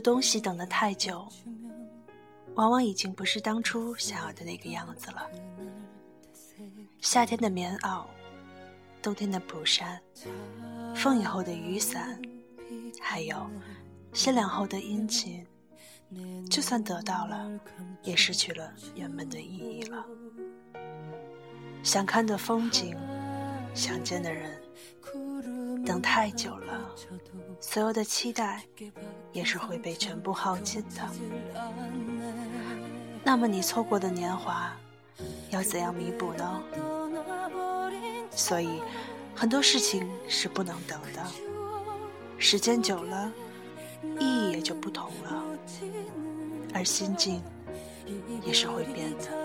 [0.00, 1.26] 东西等得太久，
[2.54, 5.26] 往往已经不是当初想要的那个样子了。
[7.00, 8.04] 夏天的棉袄，
[9.02, 10.00] 冬天的蒲扇，
[10.94, 12.20] 风雨后的雨伞，
[13.00, 13.48] 还有
[14.12, 15.46] 心凉后的殷勤，
[16.50, 17.50] 就算得到了，
[18.02, 20.04] 也失去了原本的意义了。
[21.82, 22.94] 想看的风景，
[23.74, 24.60] 想见的人，
[25.90, 26.88] 等太久了，
[27.58, 28.62] 所有的期待
[29.32, 31.02] 也是会被全部耗尽的。
[33.24, 34.70] 那么你错过的年华，
[35.50, 36.62] 要怎样弥补呢？
[38.30, 38.80] 所以，
[39.34, 41.26] 很多事情是不能等的。
[42.38, 43.32] 时间久了，
[44.20, 45.44] 意义也就不同了，
[46.72, 47.42] 而心境
[48.44, 49.40] 也是会变的。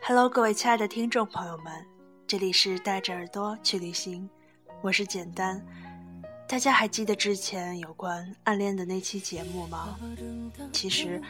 [0.00, 1.72] Hello，各位亲爱的听众朋友们，
[2.26, 4.28] 这里是带着耳朵去旅行，
[4.80, 5.64] 我是简单。
[6.48, 9.96] 大家还记得之前有关暗恋的那期节目吗？
[10.72, 11.22] 其实，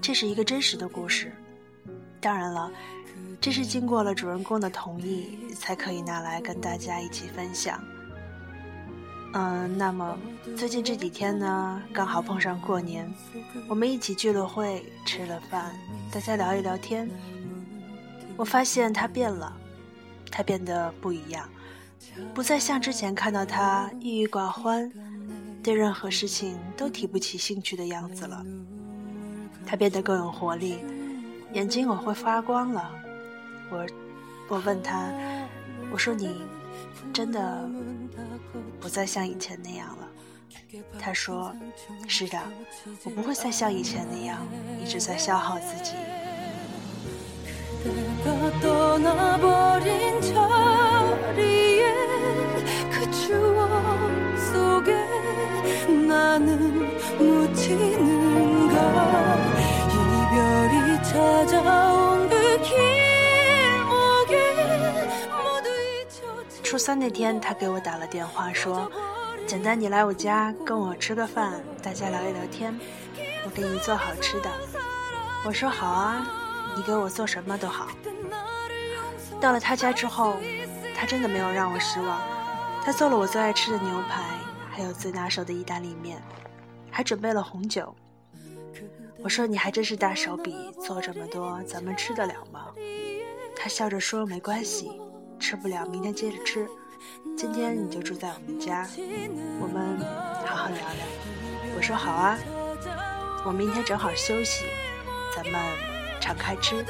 [0.00, 1.30] 这是一个真实的故事。
[2.22, 2.72] 当然了。
[3.40, 7.78] 这是经过了主人公的同意，才可以拿来跟大家一起分享。
[9.34, 10.16] 嗯，那么
[10.56, 13.12] 最近这几天呢，刚好碰上过年，
[13.68, 15.74] 我们一起聚了会，吃了饭，
[16.12, 17.10] 大家聊一聊天。
[18.36, 19.52] 我发现他变了，
[20.30, 21.48] 他变得不一样，
[22.32, 24.88] 不再像之前看到他郁郁寡欢，
[25.64, 28.40] 对任何事情都提不起兴趣的样子了。
[29.66, 30.78] 他变得更有活力，
[31.54, 32.88] 眼睛我会发光了。
[33.68, 33.84] 我，
[34.46, 35.10] 我问他，
[35.90, 36.36] 我说你
[37.12, 37.68] 真的
[38.80, 40.08] 不再像以前那样了。
[40.98, 41.54] 他说，
[42.08, 42.38] 是的，
[43.04, 44.44] 我不会再像以前那样
[44.82, 45.92] 一直在消耗自己。
[66.84, 68.92] 初三那天，他给我打了电话，说
[69.48, 72.78] ：“简单，你来我家跟我吃个饭，大家聊一聊天，
[73.46, 74.50] 我给你做好吃的。”
[75.46, 76.26] 我说：“好啊，
[76.76, 77.88] 你给我做什么都好。”
[79.40, 80.36] 到了他家之后，
[80.94, 82.20] 他真的没有让我失望，
[82.84, 84.22] 他做了我最爱吃的牛排，
[84.70, 86.22] 还有最拿手的意大利面，
[86.90, 87.96] 还准备了红酒。
[89.22, 92.66] 我说：“你还真是大手笔，做这么多，咱们吃得了吗？”
[93.56, 95.00] 他笑着说：“没关系。”
[95.46, 96.66] 吃不了，明天接着吃。
[97.36, 98.88] 今天你就住在我们家，
[99.60, 99.98] 我们
[100.46, 101.04] 好好聊聊。
[101.76, 102.38] 我说好啊，
[103.44, 104.64] 我明天正好休息，
[105.36, 105.60] 咱们
[106.18, 106.82] 敞开吃。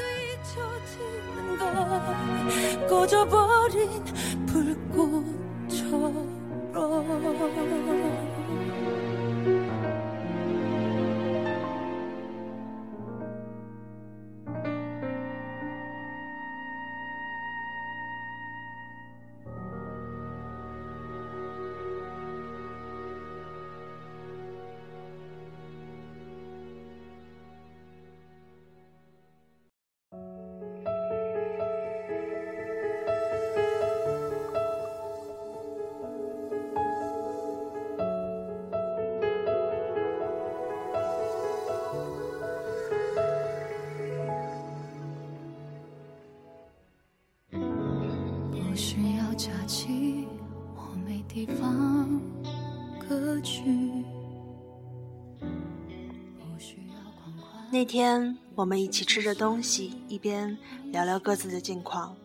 [57.75, 60.57] 那天我们一起吃着东西，一边
[60.93, 62.15] 聊聊各自的近况。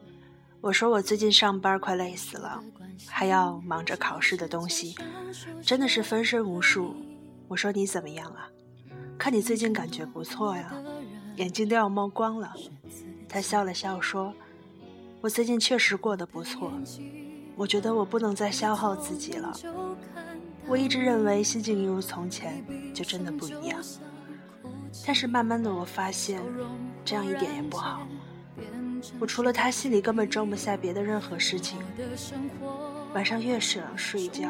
[0.60, 2.62] 我说我最近上班快累死了，
[3.08, 4.94] 还要忙着考试的东西，
[5.60, 6.94] 真的是分身无术。
[7.48, 8.48] 我说你怎么样啊？
[9.18, 10.72] 看你最近感觉不错呀，
[11.34, 12.54] 眼睛都要冒光了。
[13.28, 14.32] 他笑了笑说
[15.20, 16.72] ：“我最近确实过得不错。
[17.56, 19.52] 我觉得我不能再消耗自己了。
[20.68, 22.64] 我一直认为心境一如从前，
[22.94, 23.82] 就真的不一样。”
[25.06, 26.40] 但是慢慢的，我发现
[27.04, 28.06] 这样一点也不好。
[29.18, 31.78] 我除了他，心里根本装不下别的任何事情。
[33.14, 34.48] 晚上越想睡觉，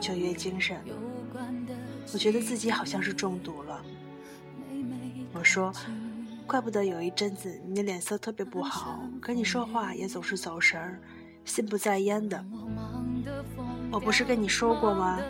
[0.00, 0.76] 就越精神。
[2.12, 3.82] 我觉得自己好像是中毒了。
[5.32, 5.72] 我说，
[6.46, 10.98] 怪不得有一阵子你脸色特别不好，跟你说话也总是走神儿，
[11.44, 12.44] 心不在焉的。
[13.90, 15.20] 我不是跟你说过吗？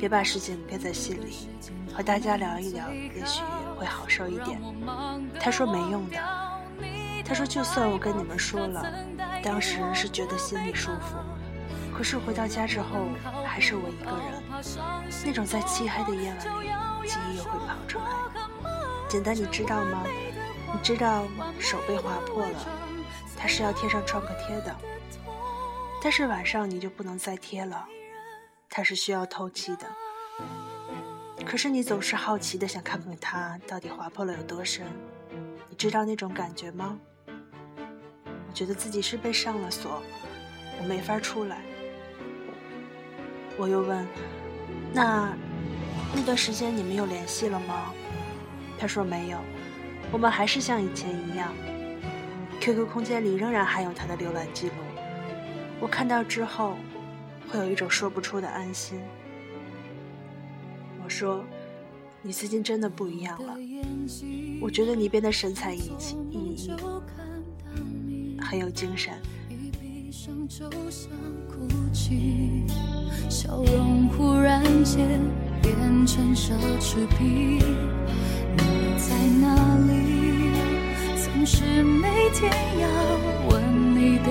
[0.00, 1.46] 别把事情憋在心里，
[1.94, 3.42] 和大家聊一聊，也许
[3.76, 4.58] 会好受一点。
[5.38, 6.16] 他说没用的。
[7.22, 8.82] 他说就算我跟你们说了，
[9.42, 11.18] 当时是觉得心里舒服，
[11.94, 13.08] 可是回到家之后
[13.44, 14.42] 还是我一个人，
[15.26, 18.06] 那种在漆黑的夜晚里，记忆又会跑出来。
[19.06, 20.02] 简单，你知道吗？
[20.72, 21.24] 你知道
[21.58, 22.58] 手被划破了，
[23.36, 24.74] 它是要贴上创可贴的，
[26.02, 27.86] 但是晚上你就不能再贴了，
[28.70, 29.86] 它是需要透气的。
[31.44, 34.86] 可是你总是好奇的想看看它到底划破了有多深，
[35.68, 36.96] 你知道那种感觉吗？
[37.26, 40.02] 我觉得自己是被上了锁，
[40.80, 41.60] 我没法出来。
[43.56, 44.06] 我又问，
[44.92, 45.36] 那
[46.14, 47.92] 那段时间你们有联系了吗？
[48.78, 49.38] 他说没有。
[50.12, 51.52] 我们还是像以前一样
[52.60, 54.74] ，QQ 空间里仍然还有他的浏览记录。
[55.80, 56.76] 我看到之后，
[57.50, 59.00] 会有一种说不出的安心。
[61.02, 61.44] 我说
[62.22, 63.56] ：“你最近真的不一样了，
[64.60, 65.90] 我觉得你变得神采奕
[66.30, 66.70] 奕，
[68.40, 69.14] 很有精神。”
[73.28, 75.20] 笑容忽然间
[75.62, 75.74] 变
[76.06, 77.58] 成奢侈品。
[78.56, 79.54] 你在哪
[79.86, 80.50] 里？
[81.16, 82.88] 总是每天要
[83.48, 84.28] 问你的，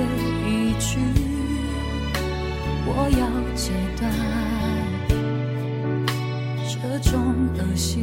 [2.92, 4.12] 我要戒断
[6.68, 6.80] 这
[7.12, 7.22] 种
[7.56, 8.02] 恶习，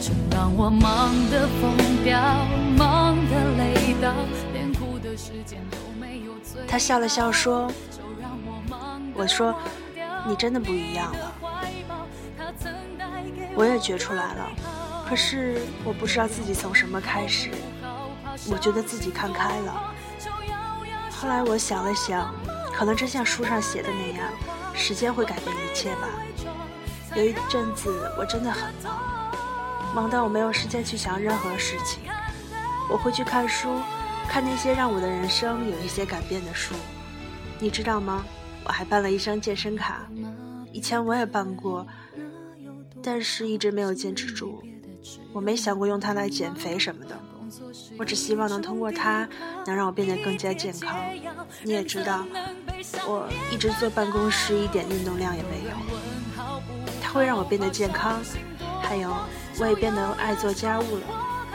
[0.00, 2.46] 正让我忙得疯掉，
[2.78, 4.14] 忙得累到
[4.52, 6.32] 连哭的时间都没有。
[6.68, 7.68] 他笑了笑说
[9.14, 9.52] ：“我说，
[10.26, 11.32] 你真的不一样了。”
[13.56, 14.48] 我也觉出来了，
[15.08, 17.50] 可是我不知道自己从什么开始。
[18.48, 19.92] 我觉得自己看开了。
[21.10, 22.32] 后来我想了想，
[22.80, 24.32] 可能真像书上写的那样，
[24.72, 26.08] 时间会改变一切吧。
[27.14, 32.02] 有一阵子我真的很忙，忙到我没有时间去想任何事情。
[32.88, 33.68] 我会去看书，
[34.30, 36.74] 看那些让我的人生有一些改变的书。
[37.58, 38.24] 你知道吗？
[38.64, 40.08] 我还办了一张健身卡，
[40.72, 41.86] 以前我也办过。
[43.02, 44.62] 但是一直没有坚持住，
[45.34, 47.20] 我没想过用它来减肥什么的，
[47.98, 49.28] 我只希望能通过它
[49.66, 50.98] 能让我变得更加健康。
[51.62, 52.24] 你也知道，
[53.06, 55.70] 我一直坐办公室，一点运动量也没有。
[57.02, 58.20] 它会让我变得健康，
[58.82, 59.14] 还有
[59.58, 61.02] 我也变得爱做家务了。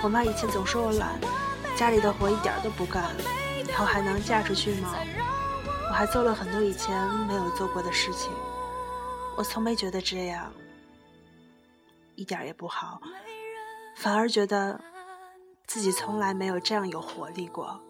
[0.03, 1.19] 我妈以前总说我懒，
[1.75, 3.03] 家里的活一点都不干，
[3.67, 4.93] 以后还能嫁出去吗？
[5.87, 8.31] 我还做了很多以前没有做过的事情，
[9.37, 10.51] 我从没觉得这样。
[12.15, 13.01] 一点也不好，
[13.97, 14.79] 反而觉得
[15.67, 17.81] 自己从来没有这样有活力过。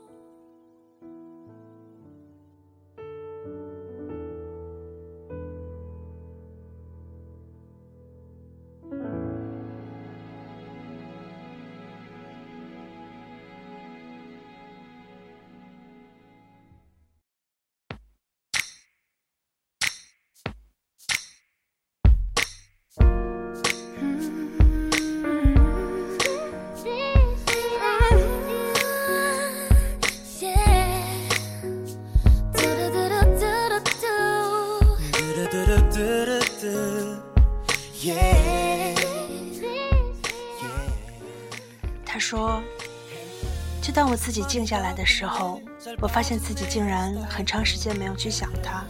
[44.36, 45.62] 自己静下来的时候，
[46.02, 48.84] 我发现自己竟然很长时间没有去想他，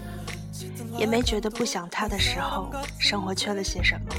[0.98, 4.16] 也没觉得不想他的时候，生活缺了些什么，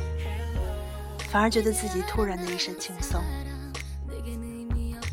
[1.28, 3.20] 反而觉得自己突然的一身轻松。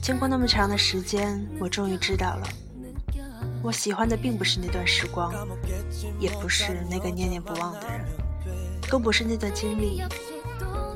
[0.04, 2.48] 经过那么长的时间，我终于知道了，
[3.64, 5.34] 我喜欢的并不是那段时光，
[6.20, 8.06] 也不是那个念念不忘的人，
[8.88, 10.04] 更不是那段经历。”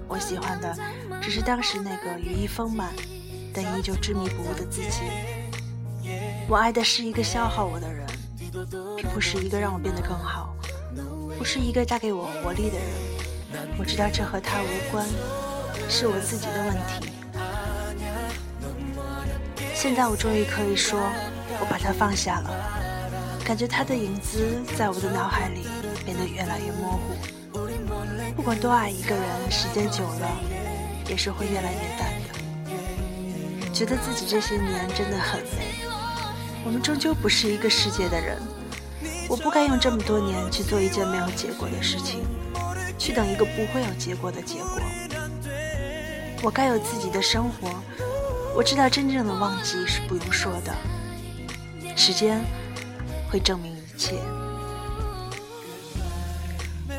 [0.08, 0.78] 我喜欢的
[1.20, 2.94] 只是当时那个羽翼丰满
[3.58, 5.02] 但依旧执迷不悟的自己。
[6.48, 8.06] 我爱的是一个消耗我的人，
[8.96, 10.56] 并不是一个让我变得更好，
[11.40, 12.88] 不是一个带给我活力的人。
[13.80, 15.04] 我知道这和他无关，
[15.90, 17.10] 是我自己的问题。
[19.74, 21.00] 现在我终于可以说，
[21.60, 22.52] 我把他放下了，
[23.44, 25.66] 感觉他的影子在我的脑海里
[26.06, 27.18] 变得越来越模糊。
[28.36, 30.30] 不管多爱一个人，时间久了
[31.10, 32.27] 也是会越来越淡。
[33.74, 35.76] 觉得自己这些年真的很累。
[36.66, 38.38] 我们终究不是一个世界的人。
[39.30, 42.22] 我不该用这么多年去做一件没有结果的事情，
[42.98, 44.82] 去等一个不会有结果的结果。
[46.42, 47.70] 我该有自己的生活。
[48.56, 50.74] 我知道真正的忘记是不用说的，
[51.96, 52.44] 时间
[53.30, 54.16] 会证明一切。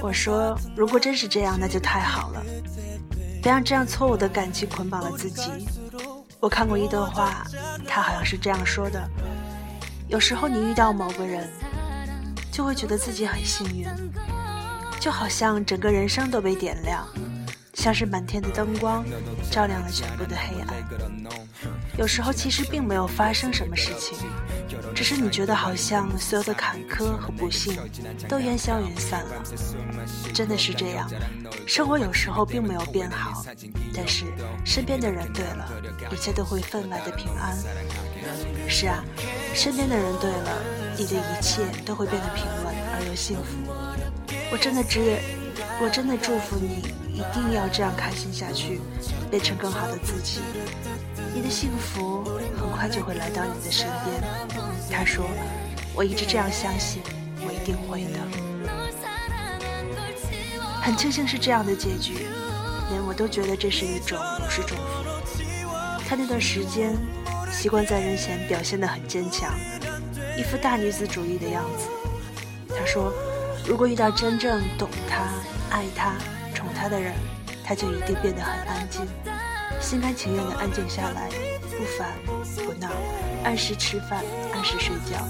[0.00, 2.44] 我说，如果真是这样，那就太好了。
[3.42, 5.50] 别让这样错误的感情捆绑了自己。
[6.40, 7.44] 我看过一段话，
[7.86, 9.02] 他好像是这样说的：
[10.06, 11.48] 有时候你遇到某个人，
[12.52, 13.88] 就会觉得自己很幸运，
[15.00, 17.04] 就好像整个人生都被点亮。
[17.78, 19.04] 像是满天的灯光，
[19.52, 20.74] 照亮了全部的黑暗。
[21.96, 24.18] 有时候其实并没有发生什么事情，
[24.96, 27.78] 只是你觉得好像所有的坎坷和不幸
[28.28, 29.42] 都烟消云散了。
[30.34, 31.08] 真的是这样，
[31.68, 33.44] 生活有时候并没有变好，
[33.94, 34.24] 但是
[34.64, 35.70] 身边的人对了，
[36.10, 37.56] 一切都会分外的平安。
[38.68, 39.04] 是啊，
[39.54, 40.62] 身边的人对了，
[40.96, 43.72] 你的一切都会变得平稳而又幸福。
[44.50, 45.16] 我真的知，
[45.80, 47.07] 我真的祝福你。
[47.18, 48.80] 一定要这样开心下去，
[49.28, 50.40] 变成更好的自己。
[51.34, 52.22] 你的幸福
[52.56, 54.22] 很快就会来到你的身边。
[54.88, 55.28] 他说
[55.96, 57.02] ：“我一直这样相信，
[57.44, 58.20] 我一定会的。”
[60.80, 62.28] 很庆幸是这样的结局，
[62.88, 65.02] 连我都觉得这是一种如释重负。
[66.08, 66.96] 他那段时间
[67.50, 69.52] 习惯在人前表现得很坚强，
[70.36, 71.88] 一副大女子主义的样子。
[72.68, 73.12] 他说
[73.66, 75.24] ：“如果遇到真正懂他、
[75.76, 76.12] 爱他。”
[76.80, 77.12] 他的人，
[77.64, 79.04] 他就一定变得很安静，
[79.80, 81.28] 心甘情愿地安静下来，
[81.76, 82.16] 不烦
[82.64, 82.88] 不闹，
[83.42, 84.22] 按时吃饭，
[84.54, 85.26] 按时睡觉，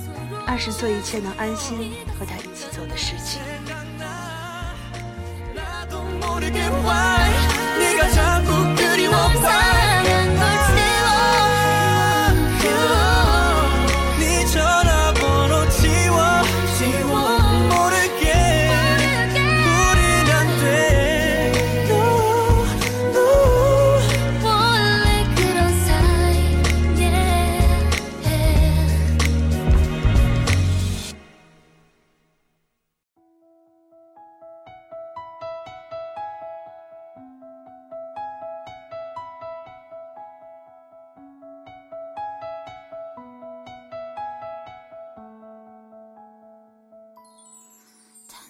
[0.47, 3.41] 按时做一切能安心和他一起做的事情。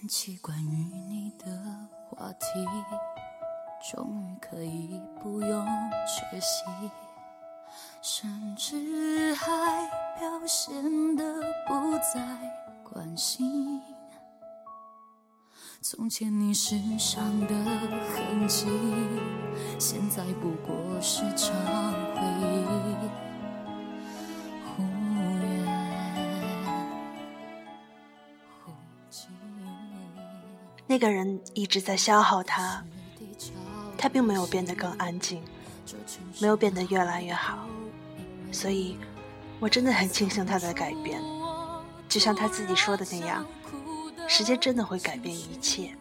[0.07, 0.77] 起关于
[1.09, 1.47] 你的
[2.09, 2.47] 话题，
[3.91, 5.67] 终于可以不用
[6.07, 6.65] 缺席，
[8.03, 9.49] 甚至还
[10.19, 11.25] 表现的
[11.67, 12.21] 不再
[12.85, 13.81] 关心。
[15.81, 18.67] 从前你身上的痕迹，
[19.79, 21.53] 现在不过是场
[22.15, 23.28] 回忆。
[30.91, 32.83] 那个人一直在消耗他，
[33.99, 35.43] 他并没有变得更安静，
[36.41, 37.69] 没有变得越来越好，
[38.51, 38.97] 所以，
[39.61, 41.21] 我真的很庆幸他在改变。
[42.09, 43.45] 就像他自己说的那样，
[44.27, 45.95] 时间真的会改变一切。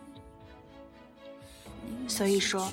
[2.08, 2.72] 所以说，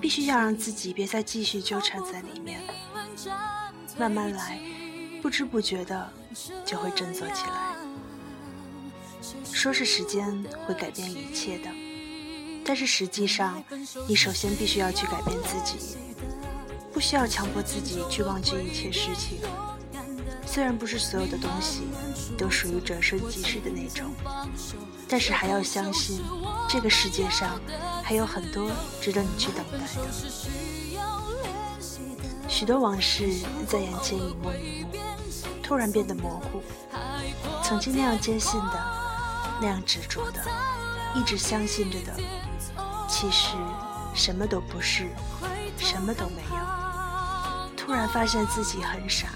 [0.00, 2.60] 必须要让自己别再继续纠缠在里面，
[3.96, 4.58] 慢慢来，
[5.22, 6.12] 不知不觉的
[6.64, 7.75] 就会振作起来。
[9.56, 11.70] 说是时间会改变一切的，
[12.62, 13.64] 但是实际上，
[14.06, 15.96] 你首先必须要去改变自己，
[16.92, 19.38] 不需要强迫自己去忘记一切事情。
[20.44, 21.84] 虽然不是所有的东西
[22.36, 24.12] 都属于转瞬即逝的那种，
[25.08, 26.22] 但是还要相信，
[26.68, 27.58] 这个世界上
[28.02, 28.70] 还有很多
[29.00, 29.84] 值得你去等待的。
[32.46, 33.26] 许多往事
[33.66, 34.98] 在眼前一幕一幕，
[35.62, 36.62] 突然变得模糊。
[37.64, 38.95] 曾经那样坚信的。
[39.60, 40.40] 那样执着的，
[41.14, 42.12] 一直相信着的，
[43.08, 43.56] 其实
[44.14, 45.08] 什么都不是，
[45.78, 47.76] 什么都没有。
[47.76, 49.28] 突然发现自己很傻，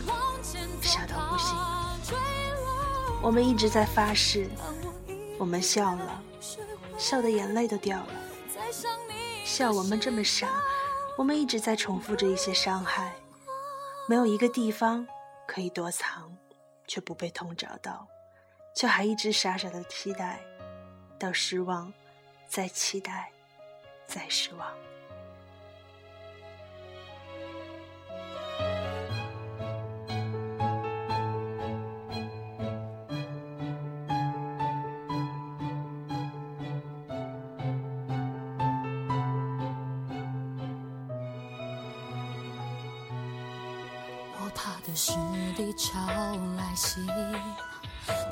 [0.83, 1.57] 傻到不行。
[3.23, 4.51] 我们一直在发誓，
[5.39, 6.23] 我们笑了，
[6.99, 8.09] 笑的眼泪都掉了。
[9.45, 10.49] 笑我们这么傻，
[11.17, 13.15] 我们一直在重复着一些伤害，
[14.09, 15.07] 没有一个地方
[15.47, 16.37] 可以躲藏，
[16.87, 18.07] 却不被痛找到。
[18.75, 20.41] 却还一直傻傻的期待，
[21.19, 21.93] 到失望，
[22.49, 23.31] 再期待，
[24.07, 24.75] 再失望。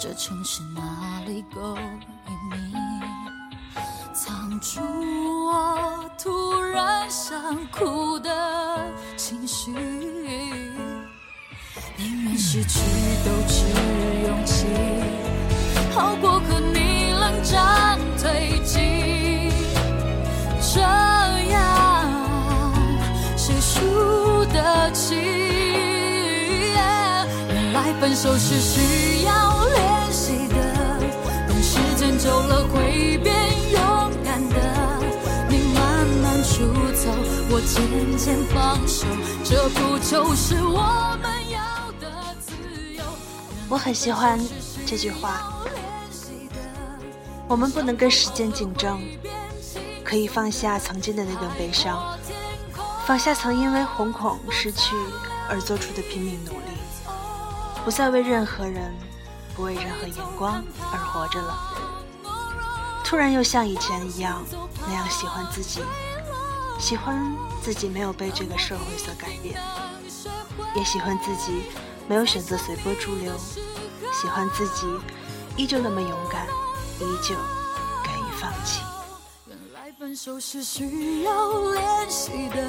[0.01, 2.73] 这城市哪里够隐秘？
[4.15, 7.37] 藏住我突然想
[7.67, 8.31] 哭的
[9.17, 9.73] 情绪，
[11.97, 12.79] 宁愿失去
[13.25, 13.65] 都只
[14.29, 14.67] 勇气，
[15.93, 19.51] 好过和你冷战推进。
[20.61, 22.05] 这样
[23.37, 25.17] 谁输得起？
[27.51, 29.58] 原来分手是需要。
[32.19, 33.33] 久了会变
[33.71, 33.81] 勇
[34.25, 34.57] 敢的，
[35.49, 37.15] 你慢慢出走，
[37.49, 39.07] 我渐渐放手，
[39.45, 41.61] 这不就是我们要
[42.01, 42.53] 的自
[42.93, 43.05] 由？
[43.69, 44.37] 我很喜欢
[44.85, 45.55] 这句话。
[47.47, 49.01] 我们不能跟时间竞争，
[50.03, 52.19] 可以放下曾经的那段悲伤，
[53.07, 54.97] 放下曾因为惶恐失去
[55.49, 56.77] 而做出的拼命努力，
[57.85, 58.93] 不再为任何人，
[59.55, 60.61] 不为任何眼光
[60.93, 61.78] 而活着了。
[63.09, 64.45] 突然又像以前一样
[64.87, 65.81] 那样喜欢自己，
[66.79, 69.59] 喜欢自己没有被这个社会所改变，
[70.75, 71.63] 也喜欢自己
[72.07, 73.33] 没有选择随波逐流，
[74.13, 74.87] 喜欢自己
[75.57, 76.47] 依旧那么勇敢，
[77.01, 77.35] 依旧
[78.05, 78.83] 敢于放弃。
[79.47, 82.63] 原来分手是需要练习的，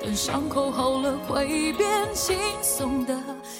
[0.00, 3.14] 等伤口好了会变轻松的。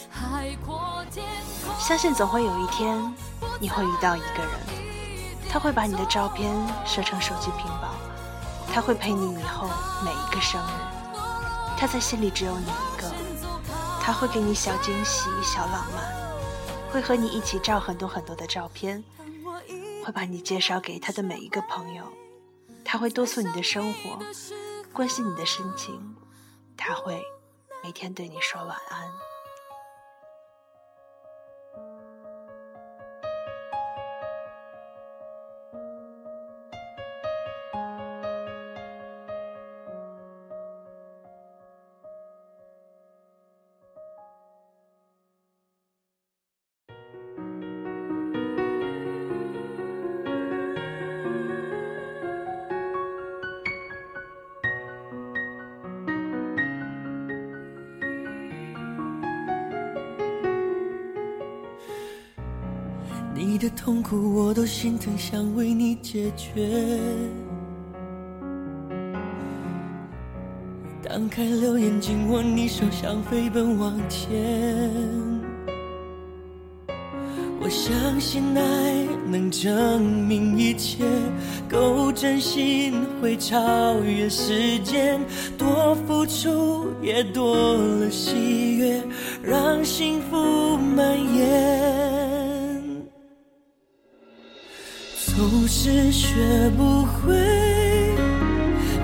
[0.09, 1.27] 海阔天
[1.63, 1.79] 空。
[1.79, 3.15] 相信总会有一天，
[3.61, 4.90] 你会遇到一个人。
[5.53, 6.55] 他会把你的照片
[6.87, 7.97] 设成手机屏保，
[8.73, 9.69] 他会陪你以后
[10.05, 11.19] 每一个生日，
[11.77, 13.13] 他在心里只有你一个，
[14.01, 19.03] 他会给你小惊喜、小浪漫，会和你一起照很多很多的照片，
[20.05, 22.05] 会把你介绍给他的每一个朋友，
[22.85, 24.21] 他会督促你的生活，
[24.93, 26.15] 关心你的心情，
[26.77, 27.21] 他会
[27.83, 29.30] 每天对你说晚安。
[63.61, 66.67] 的痛苦我都心疼，想为你解决。
[71.03, 74.31] 当开了眼紧握你手，想飞奔往前。
[77.61, 81.05] 我相信爱能证明一切，
[81.69, 85.21] 够真心会超越时间，
[85.59, 89.03] 多付出也多了喜悦，
[89.43, 92.20] 让幸福蔓延。
[95.41, 98.15] 总是学不会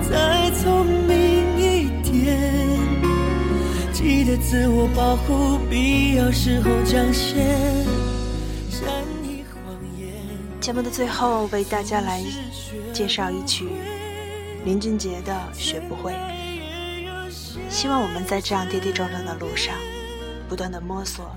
[0.07, 2.79] 再聪明一点，
[3.91, 7.43] 记得自我保护，必要时候讲些
[8.69, 8.87] 善
[9.23, 10.13] 意谎言。
[10.61, 12.23] 节目的最后，为大家来
[12.93, 13.65] 介绍一曲
[14.63, 16.13] 林俊杰的《学不会》。
[17.67, 19.73] 希望我们在这样跌跌撞撞的路上，
[20.47, 21.35] 不断的摸索，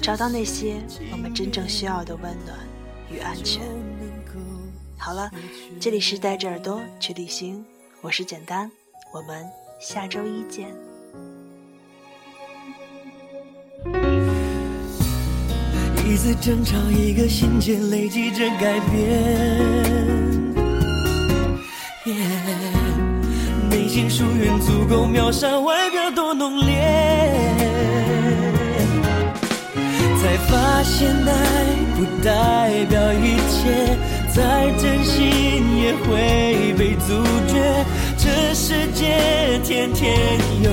[0.00, 0.76] 找到那些
[1.12, 2.58] 我们真正需要的温暖
[3.12, 3.60] 与安全。
[4.98, 5.30] 好了，
[5.80, 7.64] 这里是带着耳朵去旅行，
[8.02, 8.70] 我是简单，
[9.14, 9.46] 我们
[9.80, 10.68] 下周一见。
[16.04, 18.98] 一次争吵，一个心结，累积着改变。
[23.70, 26.74] 内心疏远足够秒杀外表多浓烈，
[30.20, 33.96] 才发现爱不代表一切。
[34.34, 37.84] 再真心也会被阻绝，
[38.16, 40.70] 这世界天天有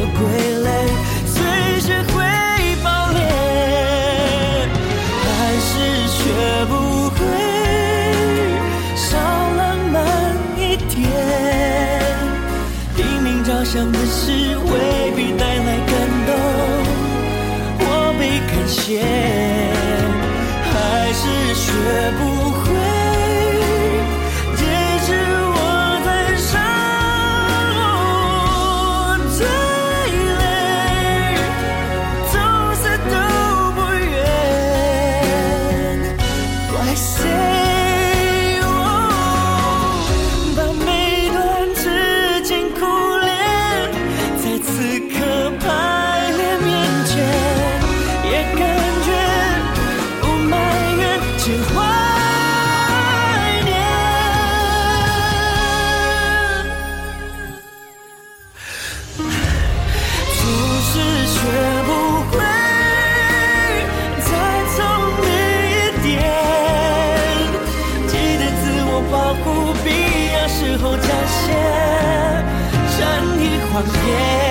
[74.18, 74.45] yeah.